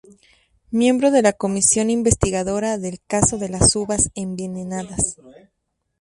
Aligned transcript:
Miembro 0.71 1.11
de 1.11 1.21
la 1.21 1.31
Comisión 1.33 1.91
Investigadora 1.91 2.79
del 2.79 2.99
Caso 3.05 3.37
de 3.37 3.49
las 3.49 3.75
Uvas 3.75 4.09
Envenenadas. 4.15 5.17